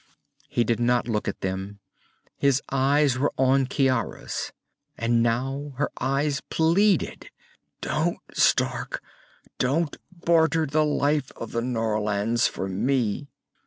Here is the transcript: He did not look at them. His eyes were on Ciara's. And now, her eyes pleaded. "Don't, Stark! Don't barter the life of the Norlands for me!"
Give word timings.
He 0.49 0.63
did 0.63 0.79
not 0.79 1.07
look 1.07 1.27
at 1.27 1.41
them. 1.41 1.79
His 2.35 2.59
eyes 2.71 3.19
were 3.19 3.31
on 3.37 3.67
Ciara's. 3.67 4.51
And 4.97 5.21
now, 5.21 5.73
her 5.77 5.91
eyes 5.99 6.41
pleaded. 6.49 7.29
"Don't, 7.81 8.17
Stark! 8.33 9.03
Don't 9.59 9.97
barter 10.11 10.65
the 10.65 10.83
life 10.85 11.31
of 11.35 11.51
the 11.51 11.61
Norlands 11.61 12.47
for 12.47 12.67
me!" 12.67 13.27